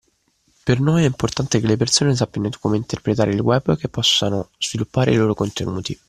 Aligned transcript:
Per 0.63 0.79
noi 0.79 1.03
è 1.03 1.05
importante 1.05 1.59
che 1.59 1.67
le 1.67 1.77
persone 1.77 2.15
sappiano 2.15 2.49
come 2.59 2.75
interpretare 2.75 3.33
il 3.33 3.39
web, 3.39 3.77
che 3.77 3.87
possano 3.87 4.49
sviluppare 4.57 5.11
i 5.11 5.15
loro 5.15 5.35
contenuti 5.35 5.95